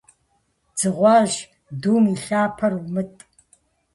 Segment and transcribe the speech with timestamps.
[0.75, 1.37] Дзыгъуэжь,
[1.81, 3.21] дум и лъапэр умытӀ.